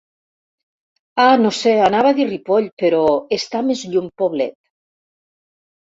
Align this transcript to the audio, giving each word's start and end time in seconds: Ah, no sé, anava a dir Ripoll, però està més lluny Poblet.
Ah, 1.25 1.35
no 1.41 1.51
sé, 1.57 1.75
anava 1.89 2.13
a 2.13 2.15
dir 2.21 2.27
Ripoll, 2.29 2.71
però 2.85 3.03
està 3.39 3.65
més 3.71 3.87
lluny 3.93 4.11
Poblet. 4.23 4.57